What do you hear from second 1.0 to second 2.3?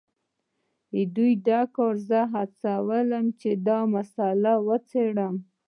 دې کار زه